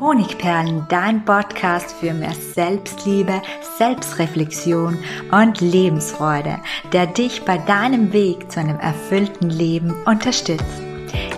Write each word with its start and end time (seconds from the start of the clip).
Honigperlen, 0.00 0.86
dein 0.88 1.24
Podcast 1.24 1.90
für 1.92 2.14
mehr 2.14 2.34
Selbstliebe, 2.54 3.42
Selbstreflexion 3.78 4.96
und 5.32 5.60
Lebensfreude, 5.60 6.60
der 6.92 7.08
dich 7.08 7.44
bei 7.44 7.58
deinem 7.58 8.12
Weg 8.12 8.50
zu 8.52 8.60
einem 8.60 8.78
erfüllten 8.78 9.50
Leben 9.50 9.92
unterstützt. 10.04 10.64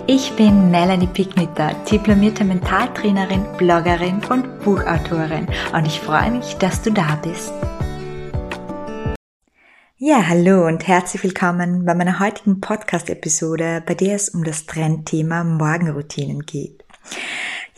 Ich 0.05 0.33
bin 0.33 0.69
Melanie 0.69 1.07
Picknitter, 1.07 1.73
diplomierte 1.91 2.43
Mentaltrainerin, 2.43 3.45
Bloggerin 3.57 4.21
und 4.29 4.59
Buchautorin 4.59 5.47
und 5.73 5.87
ich 5.87 5.99
freue 5.99 6.29
mich, 6.29 6.55
dass 6.57 6.83
du 6.83 6.91
da 6.91 7.15
bist. 7.23 7.51
Ja, 9.97 10.27
hallo 10.27 10.67
und 10.67 10.87
herzlich 10.87 11.23
willkommen 11.23 11.85
bei 11.85 11.95
meiner 11.95 12.19
heutigen 12.19 12.59
Podcast-Episode, 12.59 13.81
bei 13.85 13.95
der 13.95 14.15
es 14.15 14.29
um 14.29 14.43
das 14.43 14.65
Trendthema 14.65 15.43
Morgenroutinen 15.43 16.41
geht. 16.41 16.80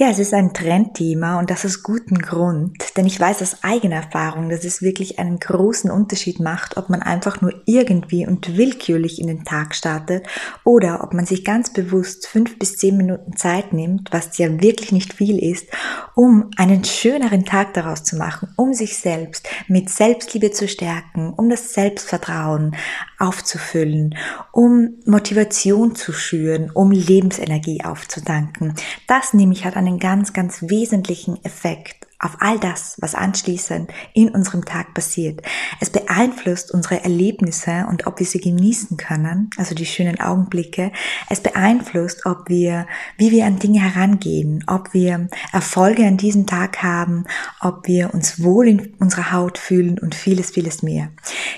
Ja, 0.03 0.09
es 0.09 0.19
ist 0.19 0.33
ein 0.33 0.53
Trendthema 0.53 1.39
und 1.39 1.49
das 1.49 1.65
aus 1.65 1.81
gutem 1.81 2.17
Grund, 2.17 2.97
denn 2.97 3.05
ich 3.05 3.17
weiß 3.17 3.41
aus 3.41 3.63
eigener 3.63 3.95
Erfahrung, 3.95 4.49
dass 4.49 4.65
es 4.65 4.81
wirklich 4.81 5.17
einen 5.17 5.39
großen 5.39 5.89
Unterschied 5.89 6.41
macht, 6.41 6.75
ob 6.75 6.89
man 6.89 7.01
einfach 7.01 7.39
nur 7.39 7.53
irgendwie 7.65 8.27
und 8.27 8.57
willkürlich 8.57 9.21
in 9.21 9.27
den 9.27 9.45
Tag 9.45 9.73
startet 9.73 10.27
oder 10.65 11.05
ob 11.05 11.13
man 11.13 11.25
sich 11.25 11.45
ganz 11.45 11.71
bewusst 11.71 12.27
fünf 12.27 12.59
bis 12.59 12.75
zehn 12.75 12.97
Minuten 12.97 13.37
Zeit 13.37 13.71
nimmt, 13.71 14.09
was 14.11 14.37
ja 14.37 14.49
wirklich 14.61 14.91
nicht 14.91 15.13
viel 15.13 15.41
ist, 15.41 15.67
um 16.15 16.51
einen 16.57 16.83
schöneren 16.83 17.45
Tag 17.45 17.73
daraus 17.73 18.03
zu 18.03 18.17
machen, 18.17 18.49
um 18.57 18.73
sich 18.73 18.97
selbst 18.97 19.47
mit 19.69 19.89
Selbstliebe 19.89 20.51
zu 20.51 20.67
stärken, 20.67 21.31
um 21.33 21.49
das 21.49 21.73
Selbstvertrauen 21.73 22.75
aufzufüllen, 23.19 24.17
um 24.51 24.95
Motivation 25.05 25.95
zu 25.95 26.11
schüren, 26.11 26.71
um 26.73 26.91
Lebensenergie 26.91 27.85
aufzudanken. 27.85 28.73
Das 29.07 29.33
nämlich 29.33 29.63
hat 29.63 29.77
einen 29.77 29.92
ganz, 29.99 30.33
ganz 30.33 30.63
wesentlichen 30.63 31.43
Effekt 31.43 32.02
auf 32.23 32.37
all 32.39 32.59
das, 32.59 32.95
was 32.99 33.15
anschließend 33.15 33.91
in 34.13 34.29
unserem 34.29 34.65
Tag 34.65 34.93
passiert. 34.93 35.41
Es 35.79 35.89
beeinflusst 35.89 36.71
unsere 36.71 37.03
Erlebnisse 37.03 37.85
und 37.89 38.07
ob 38.07 38.19
wir 38.19 38.25
sie 38.25 38.39
genießen 38.39 38.97
können, 38.97 39.49
also 39.57 39.75
die 39.75 39.85
schönen 39.85 40.19
Augenblicke. 40.19 40.91
Es 41.29 41.41
beeinflusst, 41.41 42.25
ob 42.25 42.47
wir, 42.47 42.87
wie 43.17 43.31
wir 43.31 43.45
an 43.45 43.59
Dinge 43.59 43.81
herangehen, 43.81 44.63
ob 44.67 44.93
wir 44.93 45.27
Erfolge 45.51 46.05
an 46.05 46.17
diesem 46.17 46.47
Tag 46.47 46.81
haben, 46.81 47.25
ob 47.59 47.87
wir 47.87 48.13
uns 48.13 48.41
wohl 48.41 48.67
in 48.67 48.93
unserer 48.99 49.31
Haut 49.31 49.57
fühlen 49.57 49.99
und 49.99 50.15
vieles, 50.15 50.51
vieles 50.51 50.81
mehr. 50.81 51.09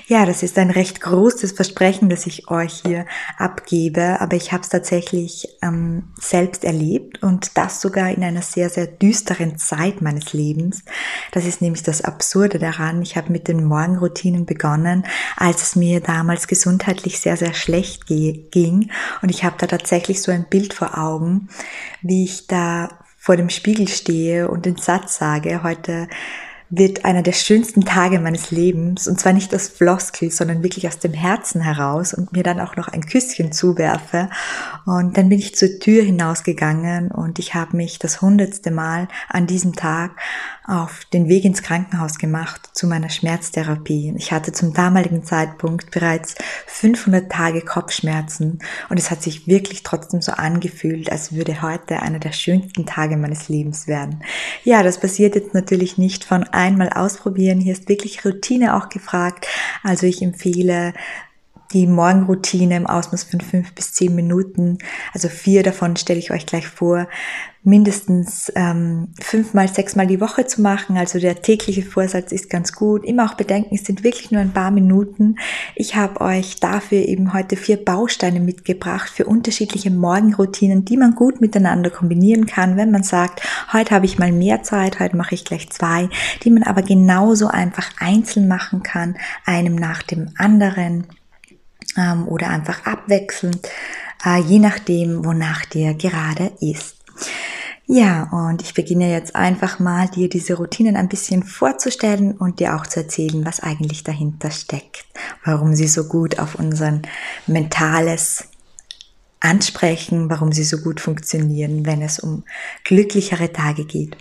Ja, 0.08 0.26
das 0.26 0.42
ist 0.42 0.58
ein 0.58 0.70
recht 0.70 1.00
großes 1.00 1.52
Versprechen, 1.52 2.08
das 2.08 2.26
ich 2.26 2.50
euch 2.50 2.82
hier 2.84 3.06
abgebe, 3.38 4.20
aber 4.20 4.36
ich 4.36 4.52
habe 4.52 4.62
es 4.62 4.68
tatsächlich 4.68 5.48
ähm, 5.62 6.04
selbst 6.20 6.64
erlebt 6.64 7.22
und 7.22 7.56
das 7.56 7.80
sogar 7.80 8.10
in 8.10 8.24
einer 8.24 8.42
sehr, 8.42 8.68
sehr 8.68 8.86
düsteren 8.86 9.58
Zeit 9.58 10.02
meines 10.02 10.32
Lebens. 10.32 10.55
Lebens. 10.56 10.82
Das 11.32 11.44
ist 11.44 11.60
nämlich 11.60 11.82
das 11.82 12.02
Absurde 12.02 12.58
daran. 12.58 13.02
Ich 13.02 13.16
habe 13.16 13.30
mit 13.30 13.48
den 13.48 13.64
Morgenroutinen 13.64 14.46
begonnen, 14.46 15.04
als 15.36 15.62
es 15.62 15.76
mir 15.76 16.00
damals 16.00 16.48
gesundheitlich 16.48 17.20
sehr, 17.20 17.36
sehr 17.36 17.54
schlecht 17.54 18.06
ging. 18.06 18.90
Und 19.22 19.28
ich 19.28 19.44
habe 19.44 19.56
da 19.58 19.66
tatsächlich 19.66 20.22
so 20.22 20.32
ein 20.32 20.46
Bild 20.48 20.74
vor 20.74 20.98
Augen, 20.98 21.48
wie 22.02 22.24
ich 22.24 22.46
da 22.46 22.88
vor 23.18 23.36
dem 23.36 23.50
Spiegel 23.50 23.88
stehe 23.88 24.48
und 24.48 24.66
den 24.66 24.76
Satz 24.76 25.18
sage, 25.18 25.62
heute 25.62 26.08
wird 26.68 27.04
einer 27.04 27.22
der 27.22 27.32
schönsten 27.32 27.84
Tage 27.84 28.18
meines 28.18 28.50
Lebens, 28.50 29.06
und 29.06 29.20
zwar 29.20 29.32
nicht 29.32 29.54
aus 29.54 29.68
Floskel, 29.68 30.30
sondern 30.30 30.62
wirklich 30.62 30.88
aus 30.88 30.98
dem 30.98 31.12
Herzen 31.12 31.60
heraus 31.60 32.12
und 32.12 32.32
mir 32.32 32.42
dann 32.42 32.60
auch 32.60 32.76
noch 32.76 32.88
ein 32.88 33.06
Küsschen 33.06 33.52
zuwerfe. 33.52 34.28
Und 34.84 35.16
dann 35.16 35.28
bin 35.28 35.38
ich 35.38 35.54
zur 35.54 35.78
Tür 35.78 36.02
hinausgegangen 36.02 37.10
und 37.10 37.38
ich 37.38 37.54
habe 37.54 37.76
mich 37.76 37.98
das 37.98 38.20
hundertste 38.20 38.70
Mal 38.70 39.08
an 39.28 39.46
diesem 39.46 39.74
Tag 39.74 40.16
auf 40.66 41.04
den 41.12 41.28
Weg 41.28 41.44
ins 41.44 41.62
Krankenhaus 41.62 42.18
gemacht 42.18 42.70
zu 42.72 42.88
meiner 42.88 43.08
Schmerztherapie. 43.08 44.14
Ich 44.18 44.32
hatte 44.32 44.50
zum 44.50 44.72
damaligen 44.72 45.22
Zeitpunkt 45.22 45.92
bereits 45.92 46.34
500 46.66 47.30
Tage 47.30 47.60
Kopfschmerzen 47.60 48.58
und 48.88 48.98
es 48.98 49.12
hat 49.12 49.22
sich 49.22 49.46
wirklich 49.46 49.84
trotzdem 49.84 50.20
so 50.20 50.32
angefühlt, 50.32 51.12
als 51.12 51.32
würde 51.32 51.62
heute 51.62 52.02
einer 52.02 52.18
der 52.18 52.32
schönsten 52.32 52.84
Tage 52.84 53.16
meines 53.16 53.48
Lebens 53.48 53.86
werden. 53.86 54.24
Ja, 54.64 54.82
das 54.82 54.98
passiert 54.98 55.36
jetzt 55.36 55.54
natürlich 55.54 55.98
nicht 55.98 56.24
von 56.24 56.44
einmal 56.56 56.90
ausprobieren. 56.90 57.60
Hier 57.60 57.74
ist 57.74 57.88
wirklich 57.88 58.24
Routine 58.24 58.76
auch 58.76 58.88
gefragt. 58.88 59.46
Also 59.82 60.06
ich 60.06 60.22
empfehle 60.22 60.94
die 61.72 61.86
Morgenroutine 61.86 62.76
im 62.76 62.86
Ausmaß 62.86 63.24
von 63.24 63.40
fünf 63.40 63.74
bis 63.74 63.92
zehn 63.92 64.14
Minuten. 64.14 64.78
Also 65.12 65.28
vier 65.28 65.62
davon 65.62 65.96
stelle 65.96 66.18
ich 66.18 66.30
euch 66.30 66.46
gleich 66.46 66.68
vor, 66.68 67.06
mindestens 67.66 68.52
ähm, 68.54 69.08
fünfmal, 69.20 69.66
sechsmal 69.66 70.06
die 70.06 70.20
Woche 70.20 70.46
zu 70.46 70.62
machen. 70.62 70.96
Also 70.96 71.18
der 71.18 71.42
tägliche 71.42 71.82
Vorsatz 71.82 72.30
ist 72.30 72.48
ganz 72.48 72.72
gut. 72.72 73.04
Immer 73.04 73.24
auch 73.24 73.34
bedenken, 73.34 73.74
es 73.74 73.84
sind 73.84 74.04
wirklich 74.04 74.30
nur 74.30 74.40
ein 74.40 74.52
paar 74.52 74.70
Minuten. 74.70 75.34
Ich 75.74 75.96
habe 75.96 76.20
euch 76.20 76.60
dafür 76.60 76.98
eben 76.98 77.32
heute 77.32 77.56
vier 77.56 77.84
Bausteine 77.84 78.38
mitgebracht 78.38 79.10
für 79.10 79.26
unterschiedliche 79.26 79.90
Morgenroutinen, 79.90 80.84
die 80.84 80.96
man 80.96 81.16
gut 81.16 81.40
miteinander 81.40 81.90
kombinieren 81.90 82.46
kann, 82.46 82.76
wenn 82.76 82.92
man 82.92 83.02
sagt, 83.02 83.42
heute 83.72 83.96
habe 83.96 84.06
ich 84.06 84.16
mal 84.16 84.30
mehr 84.30 84.62
Zeit, 84.62 85.00
heute 85.00 85.16
mache 85.16 85.34
ich 85.34 85.44
gleich 85.44 85.68
zwei, 85.70 86.08
die 86.44 86.52
man 86.52 86.62
aber 86.62 86.82
genauso 86.82 87.48
einfach 87.48 87.90
einzeln 87.98 88.46
machen 88.46 88.84
kann, 88.84 89.16
einem 89.44 89.74
nach 89.74 90.04
dem 90.04 90.30
anderen 90.38 91.08
ähm, 91.96 92.26
oder 92.28 92.48
einfach 92.48 92.84
abwechselnd, 92.84 93.68
äh, 94.24 94.40
je 94.40 94.58
nachdem, 94.58 95.24
wonach 95.24 95.64
dir 95.66 95.94
gerade 95.94 96.52
ist. 96.60 96.96
Ja, 97.88 98.24
und 98.32 98.62
ich 98.62 98.74
beginne 98.74 99.12
jetzt 99.12 99.36
einfach 99.36 99.78
mal, 99.78 100.08
dir 100.08 100.28
diese 100.28 100.54
Routinen 100.54 100.96
ein 100.96 101.08
bisschen 101.08 101.44
vorzustellen 101.44 102.32
und 102.32 102.58
dir 102.58 102.74
auch 102.74 102.84
zu 102.86 103.00
erzählen, 103.00 103.44
was 103.46 103.60
eigentlich 103.60 104.02
dahinter 104.02 104.50
steckt, 104.50 105.06
warum 105.44 105.76
sie 105.76 105.86
so 105.86 106.04
gut 106.08 106.40
auf 106.40 106.56
unser 106.56 107.00
mentales 107.46 108.48
ansprechen, 109.38 110.28
warum 110.30 110.50
sie 110.50 110.64
so 110.64 110.78
gut 110.78 111.00
funktionieren, 111.00 111.86
wenn 111.86 112.02
es 112.02 112.18
um 112.18 112.42
glücklichere 112.82 113.52
Tage 113.52 113.84
geht. 113.84 114.16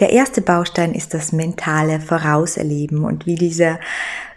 Der 0.00 0.10
erste 0.10 0.40
Baustein 0.40 0.94
ist 0.94 1.12
das 1.12 1.32
mentale 1.32 2.00
Vorauserleben 2.00 3.04
und 3.04 3.26
wie 3.26 3.34
diese 3.34 3.78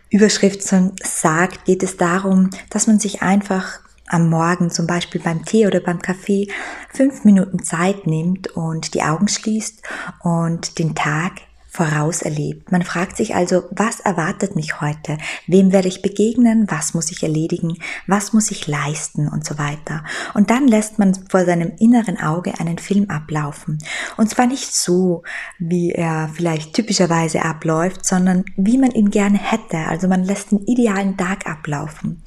Überschrift 0.10 0.62
sagt, 0.64 1.66
geht 1.66 1.84
es 1.84 1.98
darum, 1.98 2.50
dass 2.70 2.88
man 2.88 3.00
sich 3.00 3.22
einfach 3.22 3.80
am 4.08 4.30
Morgen 4.30 4.70
zum 4.70 4.88
Beispiel 4.88 5.22
beim 5.22 5.44
Tee 5.44 5.68
oder 5.68 5.82
beim 5.82 6.02
Kaffee 6.02 6.48
fünf 6.94 7.26
Minuten 7.26 7.64
Zeit 7.64 8.08
nimmt 8.08 8.48
und 8.56 8.94
die 8.94 9.04
Augen 9.04 9.28
schließt 9.28 9.82
und 10.24 10.80
den 10.80 10.96
Tag 10.96 11.34
voraus 11.68 12.22
erlebt. 12.22 12.72
Man 12.72 12.82
fragt 12.82 13.18
sich 13.18 13.36
also, 13.36 13.64
was 13.72 14.00
erwartet 14.00 14.56
mich 14.56 14.82
heute? 14.82 15.18
Wem 15.46 15.72
werde 15.72 15.88
ich 15.88 16.02
begegnen? 16.02 16.66
Was 16.70 16.94
muss 16.94 17.12
ich 17.12 17.22
erledigen? 17.22 17.78
Was 18.08 18.34
muss 18.34 18.50
ich 18.52 18.68
leisten? 18.68 19.28
Und 19.28 19.46
so 19.46 19.58
weiter. 19.58 20.04
Und 20.34 20.50
dann 20.50 20.68
lässt 20.68 20.98
man 20.98 21.14
vor 21.30 21.46
seinem 21.46 21.74
inneren 21.80 22.20
Auge 22.20 22.60
einen 22.60 22.78
Film 22.78 23.10
ablaufen. 23.10 23.78
Und 24.16 24.30
zwar 24.30 24.48
nicht 24.48 24.74
so, 24.76 25.24
wie 25.60 25.92
er 25.92 26.30
vielleicht 26.34 26.74
typischerweise 26.74 27.44
abläuft, 27.44 28.06
sondern 28.06 28.46
wie 28.56 28.78
man 28.78 28.92
ihn 28.92 29.12
gerne 29.12 29.38
hätte. 29.38 29.78
Also 29.88 30.08
man 30.08 30.24
lässt 30.24 30.52
den 30.52 30.66
idealen 30.66 31.18
Tag 31.18 31.48
ablaufen. 31.48 32.24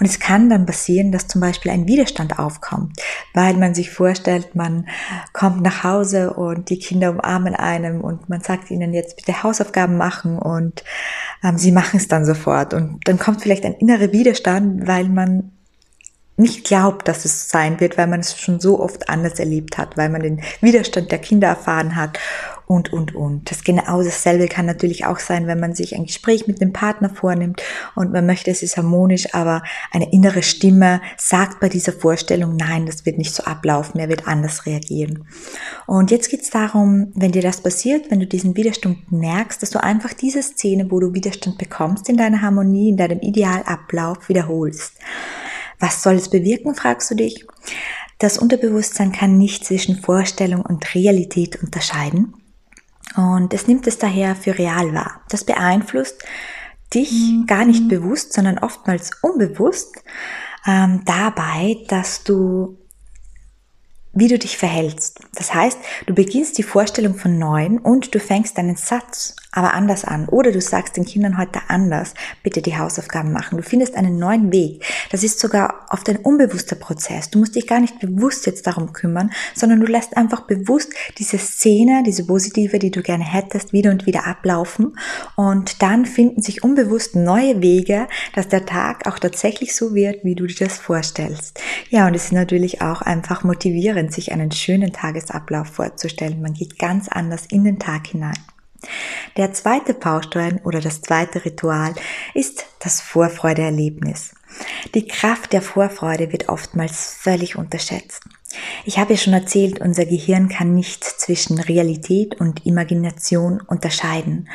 Und 0.00 0.06
es 0.06 0.20
kann 0.20 0.48
dann 0.48 0.66
passieren, 0.66 1.12
dass 1.12 1.26
zum 1.26 1.40
Beispiel 1.40 1.72
ein 1.72 1.86
Widerstand 1.86 2.38
aufkommt, 2.38 2.98
weil 3.34 3.54
man 3.54 3.74
sich 3.74 3.90
vorstellt, 3.90 4.54
man 4.54 4.88
kommt 5.32 5.62
nach 5.62 5.84
Hause 5.84 6.32
und 6.32 6.70
die 6.70 6.78
Kinder 6.78 7.10
umarmen 7.10 7.54
einem 7.54 8.00
und 8.00 8.28
man 8.28 8.40
sagt 8.40 8.70
ihnen, 8.70 8.93
jetzt 8.94 9.16
bitte 9.16 9.42
Hausaufgaben 9.42 9.96
machen 9.96 10.38
und 10.38 10.84
ähm, 11.42 11.58
sie 11.58 11.72
machen 11.72 11.98
es 11.98 12.08
dann 12.08 12.24
sofort. 12.24 12.74
Und 12.74 13.00
dann 13.04 13.18
kommt 13.18 13.42
vielleicht 13.42 13.64
ein 13.64 13.74
innerer 13.74 14.12
Widerstand, 14.12 14.86
weil 14.86 15.08
man 15.08 15.52
nicht 16.36 16.64
glaubt, 16.64 17.06
dass 17.06 17.24
es 17.24 17.48
sein 17.48 17.78
wird, 17.78 17.96
weil 17.96 18.08
man 18.08 18.20
es 18.20 18.38
schon 18.38 18.58
so 18.58 18.80
oft 18.80 19.08
anders 19.08 19.38
erlebt 19.38 19.78
hat, 19.78 19.96
weil 19.96 20.08
man 20.08 20.22
den 20.22 20.42
Widerstand 20.60 21.12
der 21.12 21.20
Kinder 21.20 21.48
erfahren 21.48 21.94
hat 21.94 22.18
und, 22.66 22.92
und, 22.92 23.14
und. 23.14 23.50
Das 23.50 23.64
genau 23.64 24.02
dasselbe 24.02 24.48
kann 24.48 24.66
natürlich 24.66 25.04
auch 25.04 25.18
sein, 25.18 25.46
wenn 25.46 25.60
man 25.60 25.74
sich 25.74 25.94
ein 25.94 26.06
Gespräch 26.06 26.46
mit 26.46 26.60
dem 26.60 26.72
Partner 26.72 27.10
vornimmt 27.10 27.62
und 27.94 28.12
man 28.12 28.26
möchte, 28.26 28.50
es 28.50 28.62
ist 28.62 28.76
harmonisch, 28.76 29.34
aber 29.34 29.62
eine 29.90 30.12
innere 30.12 30.42
Stimme 30.42 31.00
sagt 31.16 31.60
bei 31.60 31.68
dieser 31.68 31.92
Vorstellung, 31.92 32.56
nein, 32.56 32.86
das 32.86 33.04
wird 33.04 33.18
nicht 33.18 33.34
so 33.34 33.44
ablaufen, 33.44 34.00
er 34.00 34.08
wird 34.08 34.26
anders 34.26 34.66
reagieren. 34.66 35.26
Und 35.86 36.10
jetzt 36.10 36.30
geht 36.30 36.42
es 36.42 36.50
darum, 36.50 37.12
wenn 37.14 37.32
dir 37.32 37.42
das 37.42 37.60
passiert, 37.60 38.10
wenn 38.10 38.20
du 38.20 38.26
diesen 38.26 38.56
Widerstand 38.56 39.12
merkst, 39.12 39.62
dass 39.62 39.70
du 39.70 39.82
einfach 39.82 40.12
diese 40.12 40.42
Szene, 40.42 40.90
wo 40.90 41.00
du 41.00 41.14
Widerstand 41.14 41.58
bekommst, 41.58 42.08
in 42.08 42.16
deiner 42.16 42.42
Harmonie, 42.42 42.90
in 42.90 42.96
deinem 42.96 43.20
Idealablauf 43.20 44.28
wiederholst. 44.28 44.94
Was 45.80 46.02
soll 46.02 46.14
es 46.14 46.30
bewirken, 46.30 46.74
fragst 46.74 47.10
du 47.10 47.14
dich? 47.14 47.46
Das 48.18 48.38
Unterbewusstsein 48.38 49.12
kann 49.12 49.36
nicht 49.36 49.64
zwischen 49.64 50.00
Vorstellung 50.00 50.62
und 50.62 50.94
Realität 50.94 51.62
unterscheiden. 51.62 52.32
Und 53.16 53.54
es 53.54 53.66
nimmt 53.66 53.86
es 53.86 53.98
daher 53.98 54.34
für 54.34 54.58
real 54.58 54.92
wahr. 54.94 55.20
Das 55.28 55.44
beeinflusst 55.44 56.24
dich 56.92 57.10
mhm. 57.10 57.46
gar 57.46 57.64
nicht 57.64 57.88
bewusst, 57.88 58.32
sondern 58.32 58.58
oftmals 58.58 59.10
unbewusst 59.22 59.96
ähm, 60.66 61.02
dabei, 61.04 61.78
dass 61.88 62.24
du 62.24 62.78
wie 64.16 64.28
du 64.28 64.38
dich 64.38 64.56
verhältst. 64.56 65.18
Das 65.34 65.52
heißt, 65.52 65.76
du 66.06 66.14
beginnst 66.14 66.56
die 66.56 66.62
Vorstellung 66.62 67.16
von 67.16 67.36
Neuen 67.36 67.78
und 67.78 68.14
du 68.14 68.20
fängst 68.20 68.56
deinen 68.56 68.76
Satz 68.76 69.34
aber 69.54 69.74
anders 69.74 70.04
an. 70.04 70.28
Oder 70.28 70.52
du 70.52 70.60
sagst 70.60 70.96
den 70.96 71.04
Kindern 71.04 71.38
heute 71.38 71.60
anders, 71.68 72.14
bitte 72.42 72.60
die 72.60 72.76
Hausaufgaben 72.76 73.32
machen. 73.32 73.56
Du 73.56 73.62
findest 73.62 73.94
einen 73.94 74.18
neuen 74.18 74.52
Weg. 74.52 74.84
Das 75.10 75.22
ist 75.22 75.38
sogar 75.38 75.86
oft 75.90 76.08
ein 76.08 76.16
unbewusster 76.18 76.76
Prozess. 76.76 77.30
Du 77.30 77.38
musst 77.38 77.54
dich 77.54 77.66
gar 77.66 77.80
nicht 77.80 78.00
bewusst 78.00 78.46
jetzt 78.46 78.66
darum 78.66 78.92
kümmern, 78.92 79.30
sondern 79.54 79.80
du 79.80 79.86
lässt 79.86 80.16
einfach 80.16 80.42
bewusst 80.42 80.92
diese 81.18 81.38
Szene, 81.38 82.02
diese 82.04 82.26
positive, 82.26 82.78
die 82.78 82.90
du 82.90 83.02
gerne 83.02 83.24
hättest, 83.24 83.72
wieder 83.72 83.90
und 83.90 84.06
wieder 84.06 84.26
ablaufen. 84.26 84.98
Und 85.36 85.82
dann 85.82 86.04
finden 86.04 86.42
sich 86.42 86.64
unbewusst 86.64 87.14
neue 87.14 87.62
Wege, 87.62 88.08
dass 88.34 88.48
der 88.48 88.66
Tag 88.66 89.06
auch 89.06 89.18
tatsächlich 89.18 89.76
so 89.76 89.94
wird, 89.94 90.24
wie 90.24 90.34
du 90.34 90.46
dir 90.46 90.66
das 90.66 90.78
vorstellst. 90.78 91.60
Ja, 91.90 92.06
und 92.08 92.14
es 92.14 92.26
ist 92.26 92.32
natürlich 92.32 92.82
auch 92.82 93.02
einfach 93.02 93.44
motivierend, 93.44 94.12
sich 94.12 94.32
einen 94.32 94.50
schönen 94.50 94.92
Tagesablauf 94.92 95.68
vorzustellen. 95.68 96.42
Man 96.42 96.54
geht 96.54 96.78
ganz 96.78 97.08
anders 97.08 97.46
in 97.46 97.64
den 97.64 97.78
Tag 97.78 98.08
hinein. 98.08 98.34
Der 99.36 99.52
zweite 99.52 99.94
Baustein 99.94 100.60
oder 100.64 100.80
das 100.80 101.00
zweite 101.00 101.44
Ritual 101.44 101.94
ist 102.34 102.66
das 102.80 103.00
Vorfreudeerlebnis. 103.00 104.34
Die 104.94 105.06
Kraft 105.06 105.52
der 105.52 105.62
Vorfreude 105.62 106.30
wird 106.32 106.48
oftmals 106.48 107.16
völlig 107.18 107.56
unterschätzt. 107.56 108.22
Ich 108.84 108.98
habe 108.98 109.14
ja 109.14 109.18
schon 109.18 109.32
erzählt, 109.32 109.80
unser 109.80 110.04
Gehirn 110.04 110.48
kann 110.48 110.74
nicht 110.74 111.02
zwischen 111.02 111.58
Realität 111.58 112.40
und 112.40 112.64
Imagination 112.64 113.60
unterscheiden. 113.60 114.48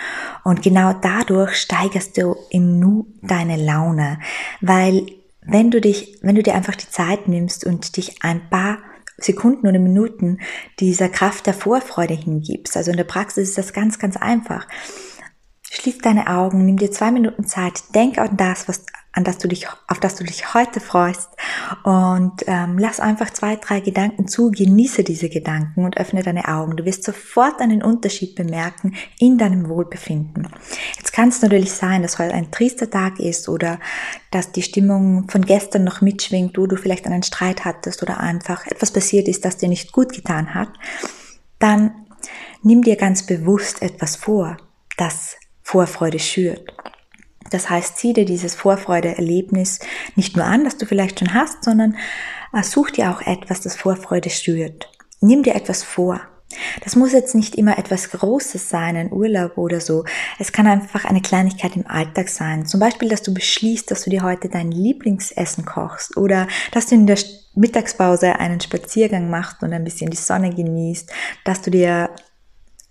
Und 0.43 0.61
genau 0.61 0.93
dadurch 0.93 1.55
steigerst 1.55 2.17
du 2.17 2.35
im 2.49 2.79
Nu 2.79 3.07
deine 3.21 3.57
Laune, 3.57 4.19
weil 4.61 5.05
wenn 5.41 5.71
du 5.71 5.81
dich, 5.81 6.17
wenn 6.21 6.35
du 6.35 6.43
dir 6.43 6.55
einfach 6.55 6.75
die 6.75 6.89
Zeit 6.89 7.27
nimmst 7.27 7.65
und 7.65 7.97
dich 7.97 8.23
ein 8.23 8.49
paar 8.49 8.77
Sekunden 9.23 9.67
oder 9.67 9.79
Minuten 9.79 10.39
dieser 10.79 11.09
Kraft 11.09 11.47
der 11.47 11.53
Vorfreude 11.53 12.13
hingibst. 12.13 12.75
Also 12.77 12.91
in 12.91 12.97
der 12.97 13.03
Praxis 13.03 13.49
ist 13.49 13.57
das 13.57 13.73
ganz, 13.73 13.99
ganz 13.99 14.17
einfach. 14.17 14.67
Schließ 15.71 15.99
deine 15.99 16.27
Augen, 16.27 16.65
nimm 16.65 16.77
dir 16.77 16.91
zwei 16.91 17.11
Minuten 17.11 17.45
Zeit, 17.45 17.95
denk 17.95 18.17
an 18.17 18.37
das, 18.37 18.67
was, 18.67 18.85
an 19.11 19.23
das 19.23 19.39
du 19.39 19.47
dich, 19.47 19.67
auf 19.87 19.99
das 19.99 20.15
du 20.15 20.23
dich 20.23 20.53
heute 20.53 20.79
freust 20.79 21.29
und 21.83 22.43
ähm, 22.45 22.77
lass 22.77 22.99
einfach 22.99 23.31
zwei, 23.31 23.55
drei 23.55 23.79
Gedanken 23.79 24.27
zu, 24.27 24.51
genieße 24.51 25.03
diese 25.03 25.29
Gedanken 25.29 25.83
und 25.83 25.97
öffne 25.97 26.21
deine 26.21 26.47
Augen. 26.47 26.77
Du 26.77 26.85
wirst 26.85 27.03
sofort 27.03 27.59
einen 27.59 27.81
Unterschied 27.81 28.35
bemerken 28.35 28.95
in 29.17 29.37
deinem 29.37 29.67
Wohlbefinden. 29.67 30.47
Jetzt 30.97 31.11
kann 31.11 31.29
es 31.29 31.41
natürlich 31.41 31.71
sein, 31.71 32.03
dass 32.03 32.19
heute 32.19 32.33
ein 32.33 32.51
triester 32.51 32.89
Tag 32.89 33.19
ist 33.19 33.49
oder 33.49 33.79
dass 34.31 34.51
die 34.51 34.61
Stimmung 34.61 35.27
von 35.27 35.43
gestern 35.43 35.83
noch 35.83 36.01
mitschwingt, 36.01 36.57
wo 36.57 36.67
du 36.67 36.75
vielleicht 36.75 37.07
einen 37.07 37.23
Streit 37.23 37.65
hattest 37.65 38.03
oder 38.03 38.19
einfach 38.19 38.67
etwas 38.67 38.91
passiert 38.91 39.27
ist, 39.27 39.43
das 39.43 39.57
dir 39.57 39.69
nicht 39.69 39.91
gut 39.91 40.13
getan 40.13 40.53
hat. 40.53 40.69
Dann 41.57 42.05
nimm 42.61 42.83
dir 42.83 42.95
ganz 42.95 43.25
bewusst 43.25 43.81
etwas 43.81 44.15
vor, 44.15 44.57
das 44.97 45.35
Vorfreude 45.63 46.19
schürt. 46.19 46.73
Das 47.49 47.69
heißt, 47.69 47.97
zieh 47.97 48.13
dir 48.13 48.25
dieses 48.25 48.55
Vorfreude-Erlebnis 48.55 49.79
nicht 50.15 50.35
nur 50.35 50.45
an, 50.45 50.63
das 50.63 50.77
du 50.77 50.85
vielleicht 50.85 51.19
schon 51.19 51.33
hast, 51.33 51.63
sondern 51.63 51.95
äh, 52.53 52.63
such 52.63 52.91
dir 52.91 53.11
auch 53.11 53.21
etwas, 53.21 53.61
das 53.61 53.75
Vorfreude 53.75 54.29
schürt. 54.29 54.89
Nimm 55.21 55.43
dir 55.43 55.55
etwas 55.55 55.83
vor. 55.83 56.21
Das 56.83 56.95
muss 56.95 57.11
jetzt 57.11 57.35
nicht 57.35 57.55
immer 57.55 57.77
etwas 57.77 58.09
Großes 58.09 58.69
sein, 58.69 58.97
ein 58.97 59.11
Urlaub 59.11 59.57
oder 59.57 59.79
so. 59.79 60.05
Es 60.39 60.51
kann 60.51 60.65
einfach 60.65 61.05
eine 61.05 61.21
Kleinigkeit 61.21 61.75
im 61.75 61.85
Alltag 61.85 62.29
sein. 62.29 62.65
Zum 62.65 62.79
Beispiel, 62.79 63.07
dass 63.07 63.21
du 63.21 63.33
beschließt, 63.33 63.91
dass 63.91 64.03
du 64.03 64.09
dir 64.09 64.23
heute 64.23 64.49
dein 64.49 64.71
Lieblingsessen 64.71 65.65
kochst 65.65 66.17
oder 66.17 66.47
dass 66.71 66.87
du 66.87 66.95
in 66.95 67.05
der 67.05 67.19
Mittagspause 67.53 68.39
einen 68.39 68.59
Spaziergang 68.59 69.29
machst 69.29 69.61
und 69.61 69.73
ein 69.73 69.83
bisschen 69.83 70.09
die 70.09 70.17
Sonne 70.17 70.49
genießt, 70.49 71.11
dass 71.43 71.61
du 71.61 71.69
dir 71.69 72.09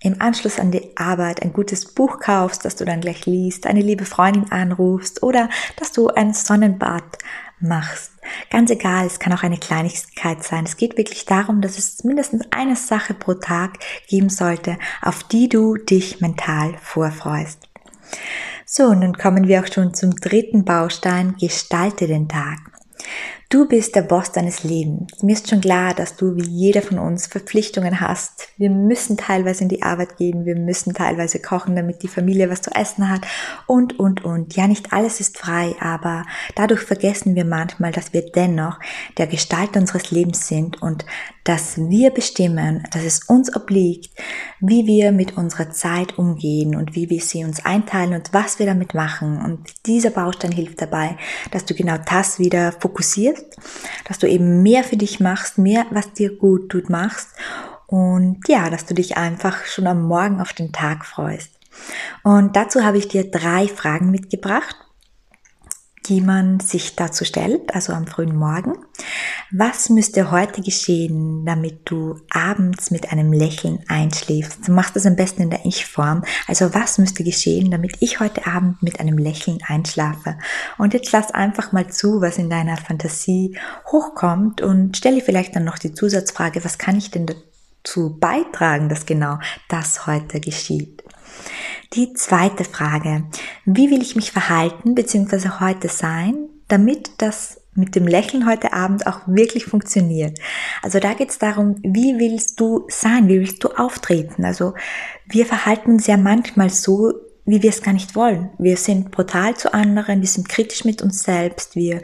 im 0.00 0.20
Anschluss 0.20 0.58
an 0.58 0.70
die 0.70 0.96
Arbeit 0.96 1.42
ein 1.42 1.52
gutes 1.52 1.92
Buch 1.94 2.20
kaufst, 2.20 2.64
das 2.64 2.76
du 2.76 2.84
dann 2.84 3.00
gleich 3.00 3.26
liest, 3.26 3.66
eine 3.66 3.80
liebe 3.80 4.04
Freundin 4.04 4.50
anrufst 4.52 5.22
oder 5.22 5.48
dass 5.76 5.92
du 5.92 6.08
ein 6.08 6.34
Sonnenbad 6.34 7.18
machst. 7.60 8.12
Ganz 8.50 8.70
egal, 8.70 9.06
es 9.06 9.18
kann 9.18 9.32
auch 9.32 9.42
eine 9.42 9.58
Kleinigkeit 9.58 10.44
sein. 10.44 10.64
Es 10.64 10.76
geht 10.76 10.96
wirklich 10.96 11.24
darum, 11.24 11.60
dass 11.60 11.78
es 11.78 12.04
mindestens 12.04 12.44
eine 12.50 12.76
Sache 12.76 13.14
pro 13.14 13.34
Tag 13.34 13.78
geben 14.06 14.28
sollte, 14.28 14.78
auf 15.02 15.24
die 15.24 15.48
du 15.48 15.76
dich 15.76 16.20
mental 16.20 16.74
vorfreust. 16.80 17.68
So, 18.64 18.94
nun 18.94 19.14
kommen 19.16 19.48
wir 19.48 19.62
auch 19.62 19.72
schon 19.72 19.94
zum 19.94 20.14
dritten 20.14 20.64
Baustein, 20.64 21.36
gestalte 21.40 22.06
den 22.06 22.28
Tag. 22.28 22.58
Du 23.50 23.66
bist 23.66 23.94
der 23.94 24.02
Boss 24.02 24.30
deines 24.30 24.62
Lebens. 24.62 25.22
Mir 25.22 25.32
ist 25.32 25.48
schon 25.48 25.62
klar, 25.62 25.94
dass 25.94 26.16
du 26.16 26.36
wie 26.36 26.46
jeder 26.46 26.82
von 26.82 26.98
uns 26.98 27.26
Verpflichtungen 27.26 27.98
hast. 27.98 28.48
Wir 28.58 28.68
müssen 28.68 29.16
teilweise 29.16 29.62
in 29.62 29.70
die 29.70 29.82
Arbeit 29.82 30.18
gehen, 30.18 30.44
wir 30.44 30.54
müssen 30.54 30.92
teilweise 30.92 31.40
kochen, 31.40 31.74
damit 31.74 32.02
die 32.02 32.08
Familie 32.08 32.50
was 32.50 32.60
zu 32.60 32.70
essen 32.72 33.08
hat 33.08 33.22
und, 33.66 33.98
und, 33.98 34.22
und. 34.22 34.54
Ja, 34.54 34.66
nicht 34.66 34.92
alles 34.92 35.20
ist 35.20 35.38
frei, 35.38 35.74
aber 35.80 36.26
dadurch 36.56 36.82
vergessen 36.82 37.36
wir 37.36 37.46
manchmal, 37.46 37.90
dass 37.90 38.12
wir 38.12 38.30
dennoch 38.30 38.80
der 39.16 39.26
Gestalter 39.26 39.80
unseres 39.80 40.10
Lebens 40.10 40.46
sind 40.46 40.82
und 40.82 41.06
dass 41.48 41.78
wir 41.78 42.10
bestimmen, 42.10 42.82
dass 42.90 43.04
es 43.04 43.24
uns 43.24 43.56
obliegt, 43.56 44.10
wie 44.60 44.86
wir 44.86 45.12
mit 45.12 45.38
unserer 45.38 45.70
Zeit 45.70 46.18
umgehen 46.18 46.76
und 46.76 46.94
wie 46.94 47.08
wir 47.08 47.22
sie 47.22 47.42
uns 47.42 47.64
einteilen 47.64 48.12
und 48.12 48.34
was 48.34 48.58
wir 48.58 48.66
damit 48.66 48.92
machen. 48.92 49.40
Und 49.42 49.86
dieser 49.86 50.10
Baustein 50.10 50.52
hilft 50.52 50.82
dabei, 50.82 51.16
dass 51.50 51.64
du 51.64 51.72
genau 51.72 51.96
das 52.04 52.38
wieder 52.38 52.72
fokussierst, 52.72 53.56
dass 54.06 54.18
du 54.18 54.28
eben 54.28 54.62
mehr 54.62 54.84
für 54.84 54.98
dich 54.98 55.20
machst, 55.20 55.56
mehr, 55.56 55.86
was 55.90 56.12
dir 56.12 56.36
gut 56.36 56.68
tut, 56.68 56.90
machst 56.90 57.30
und 57.86 58.46
ja, 58.46 58.68
dass 58.68 58.84
du 58.84 58.92
dich 58.92 59.16
einfach 59.16 59.64
schon 59.64 59.86
am 59.86 60.02
Morgen 60.02 60.42
auf 60.42 60.52
den 60.52 60.72
Tag 60.72 61.06
freust. 61.06 61.58
Und 62.24 62.56
dazu 62.56 62.84
habe 62.84 62.98
ich 62.98 63.08
dir 63.08 63.30
drei 63.30 63.68
Fragen 63.68 64.10
mitgebracht 64.10 64.76
die 66.08 66.20
man 66.20 66.60
sich 66.60 66.96
dazu 66.96 67.24
stellt, 67.24 67.74
also 67.74 67.92
am 67.92 68.06
frühen 68.06 68.34
Morgen. 68.34 68.72
Was 69.50 69.90
müsste 69.90 70.30
heute 70.30 70.62
geschehen, 70.62 71.44
damit 71.44 71.80
du 71.84 72.20
abends 72.30 72.90
mit 72.90 73.12
einem 73.12 73.32
Lächeln 73.32 73.80
einschläfst? 73.88 74.66
Du 74.66 74.72
machst 74.72 74.96
das 74.96 75.06
am 75.06 75.16
besten 75.16 75.42
in 75.42 75.50
der 75.50 75.66
Ich-Form. 75.66 76.24
Also 76.46 76.74
was 76.74 76.98
müsste 76.98 77.24
geschehen, 77.24 77.70
damit 77.70 77.96
ich 78.00 78.20
heute 78.20 78.46
Abend 78.46 78.82
mit 78.82 79.00
einem 79.00 79.18
Lächeln 79.18 79.58
einschlafe? 79.66 80.38
Und 80.78 80.94
jetzt 80.94 81.12
lass 81.12 81.30
einfach 81.30 81.72
mal 81.72 81.88
zu, 81.88 82.20
was 82.20 82.38
in 82.38 82.50
deiner 82.50 82.76
Fantasie 82.76 83.58
hochkommt 83.86 84.62
und 84.62 84.96
stelle 84.96 85.20
vielleicht 85.20 85.56
dann 85.56 85.64
noch 85.64 85.78
die 85.78 85.92
Zusatzfrage, 85.92 86.64
was 86.64 86.78
kann 86.78 86.96
ich 86.96 87.10
denn 87.10 87.26
dazu 87.26 88.16
beitragen, 88.18 88.88
dass 88.88 89.06
genau 89.06 89.38
das 89.68 90.06
heute 90.06 90.40
geschieht? 90.40 91.02
Die 91.94 92.12
zweite 92.12 92.64
Frage, 92.64 93.24
wie 93.64 93.90
will 93.90 94.02
ich 94.02 94.14
mich 94.14 94.30
verhalten 94.30 94.94
bzw. 94.94 95.60
heute 95.60 95.88
sein, 95.88 96.48
damit 96.68 97.12
das 97.16 97.62
mit 97.74 97.94
dem 97.94 98.06
Lächeln 98.06 98.46
heute 98.46 98.74
Abend 98.74 99.06
auch 99.06 99.20
wirklich 99.26 99.64
funktioniert. 99.64 100.38
Also 100.82 100.98
da 100.98 101.14
geht 101.14 101.30
es 101.30 101.38
darum, 101.38 101.76
wie 101.82 102.18
willst 102.18 102.60
du 102.60 102.84
sein, 102.88 103.28
wie 103.28 103.40
willst 103.40 103.64
du 103.64 103.68
auftreten. 103.68 104.44
Also 104.44 104.74
wir 105.26 105.46
verhalten 105.46 105.92
uns 105.92 106.06
ja 106.06 106.18
manchmal 106.18 106.68
so, 106.68 107.14
wie 107.46 107.62
wir 107.62 107.70
es 107.70 107.82
gar 107.82 107.94
nicht 107.94 108.14
wollen. 108.14 108.50
Wir 108.58 108.76
sind 108.76 109.10
brutal 109.10 109.56
zu 109.56 109.72
anderen, 109.72 110.20
wir 110.20 110.28
sind 110.28 110.50
kritisch 110.50 110.84
mit 110.84 111.00
uns 111.00 111.22
selbst, 111.22 111.74
wir, 111.74 112.02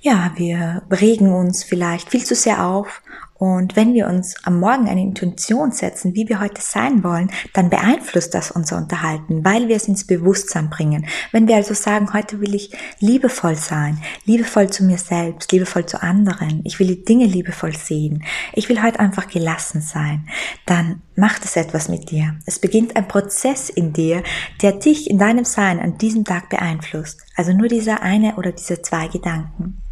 ja, 0.00 0.32
wir 0.34 0.82
regen 0.90 1.32
uns 1.32 1.62
vielleicht 1.62 2.10
viel 2.10 2.24
zu 2.24 2.34
sehr 2.34 2.66
auf 2.66 3.02
und 3.42 3.74
wenn 3.74 3.92
wir 3.92 4.06
uns 4.06 4.36
am 4.44 4.60
Morgen 4.60 4.88
eine 4.88 5.00
Intention 5.00 5.72
setzen, 5.72 6.14
wie 6.14 6.28
wir 6.28 6.38
heute 6.38 6.62
sein 6.62 7.02
wollen, 7.02 7.28
dann 7.54 7.70
beeinflusst 7.70 8.34
das 8.34 8.52
unser 8.52 8.76
Unterhalten, 8.76 9.44
weil 9.44 9.66
wir 9.66 9.74
es 9.74 9.88
ins 9.88 10.06
Bewusstsein 10.06 10.70
bringen. 10.70 11.06
Wenn 11.32 11.48
wir 11.48 11.56
also 11.56 11.74
sagen, 11.74 12.12
heute 12.12 12.40
will 12.40 12.54
ich 12.54 12.70
liebevoll 13.00 13.56
sein, 13.56 14.00
liebevoll 14.26 14.70
zu 14.70 14.84
mir 14.84 14.96
selbst, 14.96 15.50
liebevoll 15.50 15.86
zu 15.86 16.00
anderen, 16.00 16.60
ich 16.62 16.78
will 16.78 16.86
die 16.86 17.04
Dinge 17.04 17.26
liebevoll 17.26 17.74
sehen, 17.74 18.22
ich 18.52 18.68
will 18.68 18.80
heute 18.80 19.00
einfach 19.00 19.26
gelassen 19.26 19.80
sein, 19.80 20.28
dann 20.64 21.02
macht 21.16 21.44
es 21.44 21.56
etwas 21.56 21.88
mit 21.88 22.12
dir. 22.12 22.36
Es 22.46 22.60
beginnt 22.60 22.94
ein 22.94 23.08
Prozess 23.08 23.70
in 23.70 23.92
dir, 23.92 24.22
der 24.62 24.70
dich 24.70 25.10
in 25.10 25.18
deinem 25.18 25.44
Sein 25.44 25.80
an 25.80 25.98
diesem 25.98 26.24
Tag 26.24 26.48
beeinflusst. 26.48 27.20
Also 27.34 27.52
nur 27.52 27.66
dieser 27.66 28.02
eine 28.02 28.36
oder 28.36 28.52
diese 28.52 28.82
zwei 28.82 29.08
Gedanken. 29.08 29.82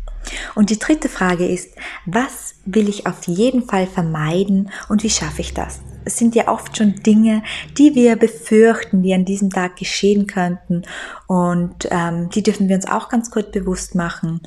Und 0.55 0.71
die 0.71 0.79
dritte 0.79 1.09
Frage 1.09 1.47
ist, 1.47 1.75
was 2.07 2.55
will 2.65 2.89
ich 2.89 3.07
auf 3.07 3.27
jeden 3.27 3.63
Fall 3.63 3.87
vermeiden 3.87 4.71
und 4.89 5.03
wie 5.03 5.11
schaffe 5.11 5.41
ich 5.41 5.55
das? 5.55 5.81
Es 6.05 6.17
sind 6.17 6.35
ja 6.35 6.49
oft 6.49 6.77
schon 6.77 6.95
Dinge, 7.03 7.43
die 7.77 7.95
wir 7.95 8.17
befürchten, 8.17 9.03
die 9.03 9.13
an 9.13 9.25
diesem 9.25 9.51
Tag 9.51 9.77
geschehen 9.77 10.27
könnten 10.27 10.83
und 11.27 11.89
ähm, 11.91 12.31
die 12.31 12.43
dürfen 12.43 12.69
wir 12.69 12.77
uns 12.77 12.89
auch 12.89 13.09
ganz 13.11 13.31
kurz 13.31 13.51
bewusst 13.51 13.95
machen 13.95 14.41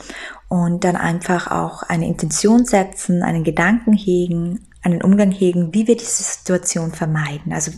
und 0.49 0.83
dann 0.83 0.95
einfach 0.95 1.51
auch 1.51 1.83
eine 1.83 2.07
Intention 2.07 2.65
setzen, 2.65 3.21
einen 3.21 3.43
Gedanken 3.43 3.93
hegen, 3.93 4.65
einen 4.83 5.01
Umgang 5.01 5.31
hegen, 5.31 5.73
wie 5.73 5.87
wir 5.87 5.95
diese 5.95 6.23
Situation 6.23 6.91
vermeiden. 6.91 7.53
Also 7.53 7.71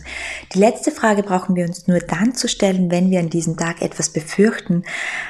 die 0.52 0.58
letzte 0.58 0.90
Frage 0.90 1.22
brauchen 1.22 1.54
wir 1.54 1.64
uns 1.64 1.86
nur 1.86 2.00
dann 2.00 2.34
zu 2.34 2.48
stellen, 2.48 2.90
wenn 2.90 3.10
wir 3.10 3.20
an 3.20 3.30
diesem 3.30 3.56
Tag 3.56 3.80
etwas 3.80 4.10
befürchten, 4.10 4.84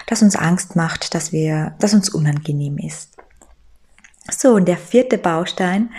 das 0.07 0.23
uns 0.23 0.37
Angst 0.37 0.75
macht, 0.75 1.15
dass 1.15 1.33
wir, 1.33 1.75
das 1.79 1.95
uns 1.95 2.09
unangenehm 2.09 2.79
ist. 2.79 3.11
So, 4.31 4.55
und 4.55 4.67
der 4.67 4.79
vierte 4.79 5.19
Baustein 5.19 5.91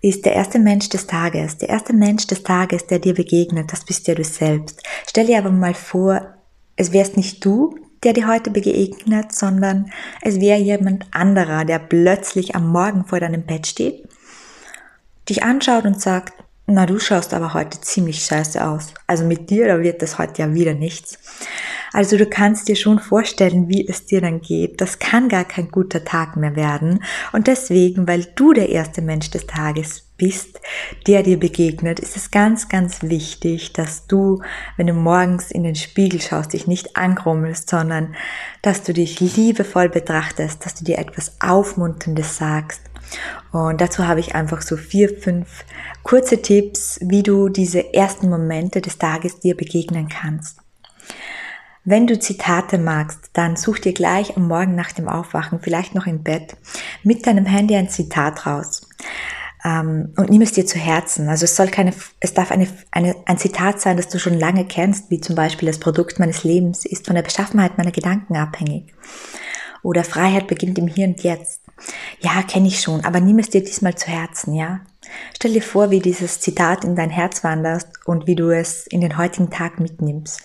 ist 0.00 0.26
der 0.26 0.34
erste 0.34 0.58
Mensch 0.58 0.90
des 0.90 1.06
Tages. 1.06 1.58
Der 1.58 1.70
erste 1.70 1.94
Mensch 1.94 2.26
des 2.26 2.42
Tages, 2.42 2.86
der 2.86 2.98
dir 2.98 3.14
begegnet, 3.14 3.72
das 3.72 3.84
bist 3.84 4.06
ja 4.06 4.14
du 4.14 4.22
selbst. 4.22 4.82
Stell 5.08 5.26
dir 5.26 5.38
aber 5.38 5.50
mal 5.50 5.74
vor, 5.74 6.34
es 6.76 6.92
wärst 6.92 7.16
nicht 7.16 7.44
du, 7.44 7.78
der 8.02 8.12
dir 8.12 8.28
heute 8.28 8.50
begegnet, 8.50 9.32
sondern 9.32 9.90
es 10.20 10.40
wäre 10.40 10.60
jemand 10.60 11.06
anderer, 11.10 11.64
der 11.64 11.78
plötzlich 11.78 12.54
am 12.54 12.70
Morgen 12.70 13.06
vor 13.06 13.18
deinem 13.18 13.46
Bett 13.46 13.66
steht, 13.66 14.06
dich 15.28 15.42
anschaut 15.42 15.84
und 15.84 16.00
sagt, 16.00 16.32
na, 16.66 16.86
du 16.86 16.98
schaust 16.98 17.34
aber 17.34 17.52
heute 17.52 17.78
ziemlich 17.82 18.24
scheiße 18.24 18.66
aus. 18.66 18.94
Also 19.06 19.24
mit 19.24 19.50
dir, 19.50 19.66
da 19.66 19.82
wird 19.82 20.00
das 20.00 20.16
heute 20.16 20.40
ja 20.40 20.54
wieder 20.54 20.72
nichts. 20.72 21.18
Also 21.92 22.16
du 22.16 22.24
kannst 22.24 22.68
dir 22.68 22.74
schon 22.74 22.98
vorstellen, 22.98 23.68
wie 23.68 23.86
es 23.86 24.06
dir 24.06 24.22
dann 24.22 24.40
geht. 24.40 24.80
Das 24.80 24.98
kann 24.98 25.28
gar 25.28 25.44
kein 25.44 25.70
guter 25.70 26.04
Tag 26.06 26.36
mehr 26.36 26.56
werden. 26.56 27.04
Und 27.32 27.48
deswegen, 27.48 28.08
weil 28.08 28.26
du 28.34 28.54
der 28.54 28.70
erste 28.70 29.02
Mensch 29.02 29.30
des 29.30 29.46
Tages 29.46 30.08
bist, 30.16 30.58
der 31.06 31.22
dir 31.22 31.38
begegnet, 31.38 32.00
ist 32.00 32.16
es 32.16 32.30
ganz, 32.30 32.70
ganz 32.70 33.02
wichtig, 33.02 33.74
dass 33.74 34.06
du, 34.06 34.40
wenn 34.78 34.86
du 34.86 34.94
morgens 34.94 35.50
in 35.50 35.64
den 35.64 35.74
Spiegel 35.74 36.22
schaust, 36.22 36.54
dich 36.54 36.66
nicht 36.66 36.96
angrummelst, 36.96 37.68
sondern 37.68 38.16
dass 38.62 38.82
du 38.82 38.94
dich 38.94 39.20
liebevoll 39.20 39.90
betrachtest, 39.90 40.64
dass 40.64 40.74
du 40.74 40.84
dir 40.84 40.98
etwas 40.98 41.36
Aufmunterndes 41.40 42.38
sagst 42.38 42.80
und 43.52 43.80
dazu 43.80 44.06
habe 44.06 44.20
ich 44.20 44.34
einfach 44.34 44.62
so 44.62 44.76
vier, 44.76 45.08
fünf 45.08 45.64
kurze 46.02 46.42
Tipps, 46.42 46.98
wie 47.02 47.22
du 47.22 47.48
diese 47.48 47.94
ersten 47.94 48.28
Momente 48.28 48.80
des 48.80 48.98
Tages 48.98 49.40
dir 49.40 49.56
begegnen 49.56 50.08
kannst. 50.08 50.58
Wenn 51.84 52.06
du 52.06 52.18
Zitate 52.18 52.78
magst, 52.78 53.30
dann 53.34 53.56
such 53.56 53.78
dir 53.78 53.92
gleich 53.92 54.36
am 54.36 54.48
Morgen 54.48 54.74
nach 54.74 54.92
dem 54.92 55.06
Aufwachen, 55.06 55.60
vielleicht 55.60 55.94
noch 55.94 56.06
im 56.06 56.22
Bett, 56.22 56.56
mit 57.02 57.26
deinem 57.26 57.44
Handy 57.44 57.76
ein 57.76 57.90
Zitat 57.90 58.46
raus. 58.46 58.88
Ähm, 59.64 60.14
und 60.16 60.30
nimm 60.30 60.40
es 60.40 60.52
dir 60.52 60.64
zu 60.64 60.78
Herzen. 60.78 61.28
Also 61.28 61.44
es 61.44 61.56
soll 61.56 61.68
keine, 61.68 61.92
es 62.20 62.32
darf 62.32 62.50
eine, 62.50 62.68
eine, 62.90 63.14
ein 63.26 63.36
Zitat 63.36 63.82
sein, 63.82 63.98
das 63.98 64.08
du 64.08 64.18
schon 64.18 64.38
lange 64.38 64.64
kennst, 64.64 65.10
wie 65.10 65.20
zum 65.20 65.36
Beispiel 65.36 65.66
das 65.66 65.78
Produkt 65.78 66.18
meines 66.18 66.42
Lebens 66.42 66.86
ist 66.86 67.06
von 67.06 67.16
der 67.16 67.22
Beschaffenheit 67.22 67.76
meiner 67.76 67.92
Gedanken 67.92 68.36
abhängig. 68.36 68.94
Oder 69.82 70.04
Freiheit 70.04 70.46
beginnt 70.46 70.78
im 70.78 70.88
Hier 70.88 71.06
und 71.06 71.22
Jetzt. 71.22 71.63
Ja, 72.20 72.42
kenne 72.42 72.68
ich 72.68 72.80
schon, 72.80 73.04
aber 73.04 73.20
nimm 73.20 73.38
es 73.38 73.50
dir 73.50 73.62
diesmal 73.62 73.94
zu 73.94 74.08
Herzen, 74.08 74.54
ja? 74.54 74.80
Stell 75.34 75.52
dir 75.52 75.62
vor, 75.62 75.90
wie 75.90 76.00
dieses 76.00 76.40
Zitat 76.40 76.84
in 76.84 76.96
dein 76.96 77.10
Herz 77.10 77.44
wandert 77.44 77.86
und 78.04 78.26
wie 78.26 78.34
du 78.34 78.50
es 78.50 78.86
in 78.86 79.00
den 79.00 79.18
heutigen 79.18 79.50
Tag 79.50 79.78
mitnimmst. 79.78 80.42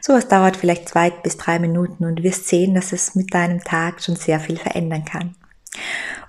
Sowas 0.00 0.28
dauert 0.28 0.56
vielleicht 0.56 0.88
zwei 0.88 1.10
bis 1.10 1.36
drei 1.36 1.58
Minuten 1.58 2.04
und 2.04 2.22
wirst 2.22 2.48
sehen, 2.48 2.74
dass 2.74 2.92
es 2.92 3.14
mit 3.14 3.34
deinem 3.34 3.62
Tag 3.62 4.02
schon 4.02 4.16
sehr 4.16 4.40
viel 4.40 4.56
verändern 4.56 5.04
kann. 5.04 5.36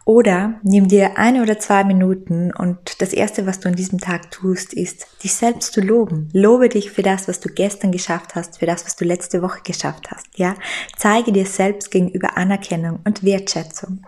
Oder 0.06 0.60
nimm 0.62 0.88
dir 0.88 1.18
eine 1.18 1.42
oder 1.42 1.58
zwei 1.58 1.84
Minuten 1.84 2.54
und 2.54 3.02
das 3.02 3.12
erste, 3.12 3.48
was 3.48 3.60
du 3.60 3.70
an 3.70 3.76
diesem 3.76 4.00
Tag 4.00 4.30
tust, 4.30 4.74
ist, 4.74 5.08
dich 5.24 5.34
selbst 5.34 5.74
zu 5.74 5.82
loben. 5.82 6.30
Lobe 6.32 6.70
dich 6.70 6.92
für 6.92 7.02
das, 7.02 7.28
was 7.28 7.40
du 7.40 7.50
gestern 7.50 7.92
geschafft 7.92 8.36
hast, 8.36 8.60
für 8.60 8.68
das, 8.68 8.86
was 8.86 8.96
du 8.96 9.04
letzte 9.04 9.42
Woche 9.42 9.62
geschafft 9.64 10.12
hast, 10.12 10.28
ja? 10.38 10.56
Zeige 10.96 11.32
dir 11.32 11.48
selbst 11.48 11.90
gegenüber 11.90 12.38
Anerkennung 12.38 13.00
und 13.04 13.24
Wertschätzung. 13.24 14.06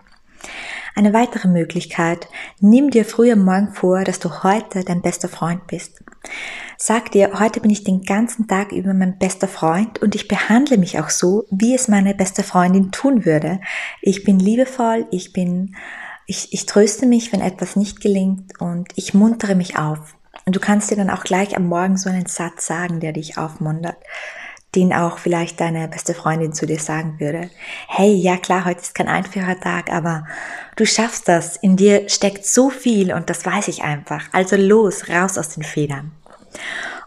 Eine 0.94 1.12
weitere 1.12 1.48
Möglichkeit, 1.48 2.28
nimm 2.60 2.90
dir 2.90 3.04
früh 3.04 3.30
am 3.30 3.44
Morgen 3.44 3.72
vor, 3.72 4.04
dass 4.04 4.18
du 4.18 4.42
heute 4.42 4.84
dein 4.84 5.02
bester 5.02 5.28
Freund 5.28 5.66
bist. 5.66 6.02
Sag 6.76 7.12
dir, 7.12 7.38
heute 7.38 7.60
bin 7.60 7.70
ich 7.70 7.84
den 7.84 8.02
ganzen 8.02 8.48
Tag 8.48 8.72
über 8.72 8.94
mein 8.94 9.18
bester 9.18 9.48
Freund 9.48 10.00
und 10.00 10.14
ich 10.14 10.28
behandle 10.28 10.78
mich 10.78 10.98
auch 10.98 11.10
so, 11.10 11.44
wie 11.50 11.74
es 11.74 11.88
meine 11.88 12.14
beste 12.14 12.42
Freundin 12.42 12.90
tun 12.92 13.24
würde. 13.24 13.60
Ich 14.02 14.24
bin 14.24 14.38
liebevoll, 14.38 15.06
ich 15.10 15.32
bin, 15.32 15.76
ich, 16.26 16.52
ich 16.52 16.66
tröste 16.66 17.06
mich, 17.06 17.32
wenn 17.32 17.40
etwas 17.40 17.76
nicht 17.76 18.00
gelingt 18.00 18.60
und 18.60 18.88
ich 18.96 19.14
muntere 19.14 19.54
mich 19.54 19.78
auf. 19.78 20.16
Und 20.46 20.56
du 20.56 20.60
kannst 20.60 20.90
dir 20.90 20.96
dann 20.96 21.10
auch 21.10 21.24
gleich 21.24 21.56
am 21.56 21.66
Morgen 21.66 21.96
so 21.96 22.08
einen 22.08 22.26
Satz 22.26 22.66
sagen, 22.66 23.00
der 23.00 23.12
dich 23.12 23.38
aufmuntert 23.38 23.96
den 24.74 24.92
auch 24.92 25.18
vielleicht 25.18 25.60
deine 25.60 25.88
beste 25.88 26.14
Freundin 26.14 26.52
zu 26.52 26.66
dir 26.66 26.78
sagen 26.78 27.18
würde. 27.18 27.50
Hey, 27.86 28.14
ja 28.14 28.36
klar, 28.36 28.64
heute 28.64 28.80
ist 28.80 28.94
kein 28.94 29.08
einfacher 29.08 29.58
Tag, 29.58 29.90
aber 29.90 30.26
du 30.76 30.84
schaffst 30.84 31.26
das. 31.28 31.56
In 31.56 31.76
dir 31.76 32.08
steckt 32.08 32.44
so 32.44 32.68
viel 32.68 33.12
und 33.12 33.30
das 33.30 33.46
weiß 33.46 33.68
ich 33.68 33.82
einfach. 33.82 34.24
Also 34.32 34.56
los, 34.56 35.08
raus 35.08 35.38
aus 35.38 35.50
den 35.50 35.62
Federn. 35.62 36.12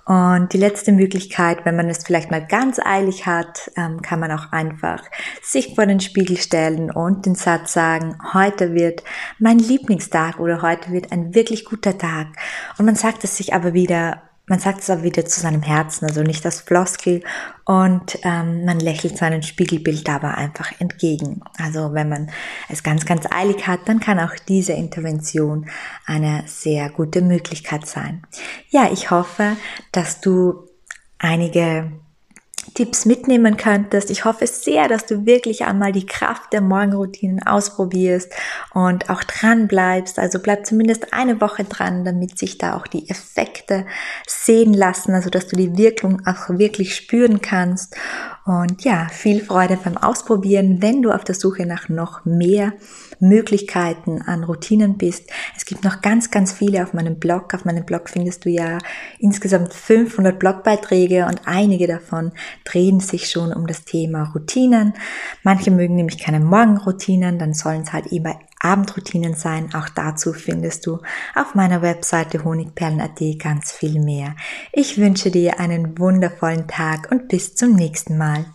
Und 0.05 0.51
die 0.51 0.57
letzte 0.57 0.91
Möglichkeit, 0.91 1.63
wenn 1.63 1.75
man 1.75 1.87
es 1.87 2.03
vielleicht 2.03 2.31
mal 2.31 2.45
ganz 2.45 2.79
eilig 2.79 3.27
hat, 3.27 3.71
ähm, 3.77 4.01
kann 4.01 4.19
man 4.19 4.31
auch 4.31 4.51
einfach 4.51 5.03
sich 5.43 5.75
vor 5.75 5.85
den 5.85 5.99
Spiegel 5.99 6.37
stellen 6.37 6.89
und 6.89 7.25
den 7.27 7.35
Satz 7.35 7.73
sagen, 7.73 8.17
heute 8.33 8.73
wird 8.73 9.03
mein 9.37 9.59
Lieblingstag 9.59 10.39
oder 10.39 10.63
heute 10.63 10.91
wird 10.91 11.11
ein 11.11 11.35
wirklich 11.35 11.65
guter 11.65 11.97
Tag. 11.97 12.27
Und 12.79 12.85
man 12.85 12.95
sagt 12.95 13.23
es 13.23 13.37
sich 13.37 13.53
aber 13.53 13.73
wieder 13.73 14.23
man 14.51 14.59
sagt 14.59 14.81
es 14.81 14.89
aber 14.89 15.03
wieder 15.03 15.25
zu 15.25 15.39
seinem 15.39 15.63
Herzen, 15.63 16.05
also 16.05 16.23
nicht 16.23 16.43
das 16.43 16.59
Floskel 16.59 17.23
und 17.63 18.19
ähm, 18.23 18.65
man 18.65 18.81
lächelt 18.81 19.17
seinem 19.17 19.43
Spiegelbild 19.43 20.09
aber 20.09 20.35
einfach 20.35 20.73
entgegen. 20.81 21.39
Also 21.57 21.93
wenn 21.93 22.09
man 22.09 22.29
es 22.67 22.83
ganz, 22.83 23.05
ganz 23.05 23.25
eilig 23.31 23.65
hat, 23.65 23.79
dann 23.85 24.01
kann 24.01 24.19
auch 24.19 24.35
diese 24.49 24.73
Intervention 24.73 25.69
eine 26.05 26.43
sehr 26.47 26.89
gute 26.89 27.21
Möglichkeit 27.21 27.87
sein. 27.87 28.23
Ja, 28.69 28.91
ich 28.91 29.09
hoffe, 29.09 29.55
dass 29.93 30.19
du 30.19 30.67
einige 31.17 31.89
Tipps 32.73 33.05
mitnehmen 33.05 33.57
könntest. 33.57 34.11
Ich 34.11 34.23
hoffe 34.23 34.47
sehr, 34.47 34.87
dass 34.87 35.05
du 35.05 35.25
wirklich 35.25 35.65
einmal 35.65 35.91
die 35.91 36.05
Kraft 36.05 36.53
der 36.53 36.61
Morgenroutinen 36.61 37.41
ausprobierst 37.43 38.31
und 38.73 39.09
auch 39.09 39.23
dran 39.23 39.67
bleibst. 39.67 40.19
Also 40.19 40.39
bleib 40.39 40.65
zumindest 40.65 41.13
eine 41.13 41.41
Woche 41.41 41.63
dran, 41.63 42.05
damit 42.05 42.37
sich 42.37 42.57
da 42.57 42.77
auch 42.77 42.87
die 42.87 43.09
Effekte 43.09 43.85
sehen 44.27 44.73
lassen, 44.73 45.13
also 45.13 45.29
dass 45.29 45.47
du 45.47 45.55
die 45.55 45.77
Wirkung 45.77 46.25
auch 46.25 46.49
wirklich 46.49 46.95
spüren 46.95 47.41
kannst. 47.41 47.95
Und 48.43 48.83
ja, 48.83 49.07
viel 49.09 49.43
Freude 49.43 49.77
beim 49.77 49.97
Ausprobieren, 49.97 50.81
wenn 50.81 51.03
du 51.03 51.11
auf 51.11 51.23
der 51.23 51.35
Suche 51.35 51.67
nach 51.67 51.89
noch 51.89 52.25
mehr 52.25 52.73
Möglichkeiten 53.19 54.23
an 54.23 54.43
Routinen 54.43 54.97
bist. 54.97 55.29
Es 55.55 55.65
gibt 55.65 55.83
noch 55.83 56.01
ganz, 56.01 56.31
ganz 56.31 56.51
viele 56.51 56.81
auf 56.81 56.93
meinem 56.93 57.19
Blog. 57.19 57.53
Auf 57.53 57.65
meinem 57.65 57.85
Blog 57.85 58.09
findest 58.09 58.45
du 58.45 58.49
ja 58.49 58.79
insgesamt 59.19 59.73
500 59.73 60.39
Blogbeiträge 60.39 61.27
und 61.27 61.41
einige 61.45 61.85
davon 61.85 62.31
drehen 62.63 62.99
sich 62.99 63.29
schon 63.29 63.53
um 63.53 63.67
das 63.67 63.85
Thema 63.85 64.31
Routinen. 64.33 64.93
Manche 65.43 65.69
mögen 65.69 65.95
nämlich 65.95 66.17
keine 66.17 66.39
Morgenroutinen, 66.39 67.37
dann 67.37 67.53
sollen 67.53 67.83
es 67.83 67.93
halt 67.93 68.07
immer 68.07 68.39
Abendroutinen 68.63 69.33
sein. 69.33 69.73
Auch 69.73 69.89
dazu 69.89 70.33
findest 70.33 70.85
du 70.85 70.99
auf 71.35 71.55
meiner 71.55 71.81
Webseite 71.81 72.43
honigperlen.at 72.43 73.19
ganz 73.39 73.71
viel 73.71 73.99
mehr. 73.99 74.35
Ich 74.71 74.97
wünsche 74.97 75.31
dir 75.31 75.59
einen 75.59 75.97
wundervollen 75.97 76.67
Tag 76.67 77.09
und 77.11 77.27
bis 77.27 77.55
zum 77.55 77.73
nächsten 77.73 78.17
Mal. 78.17 78.45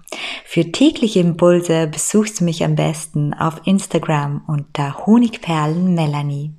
Für 0.45 0.71
tägliche 0.71 1.21
Impulse 1.21 1.87
besuchst 1.87 2.41
du 2.41 2.45
mich 2.45 2.65
am 2.65 2.75
besten 2.75 3.35
auf 3.35 3.61
Instagram 3.65 4.43
unter 4.47 5.07
Honigperlen 5.07 5.95
Melanie. 5.95 6.53